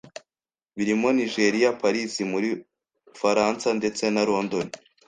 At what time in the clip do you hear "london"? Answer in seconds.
4.29-4.67